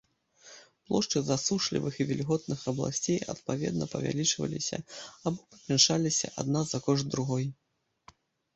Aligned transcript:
Плошчы 0.85 1.21
засушлівых 1.29 1.93
і 2.03 2.07
вільготных 2.11 2.59
абласцей 2.71 3.19
адпаведна 3.35 3.85
павялічваліся 3.93 4.81
або 5.25 5.37
памяншаліся 5.51 6.27
адна 6.45 6.61
за 6.75 6.79
кошт 6.91 7.05
другой. 7.17 7.45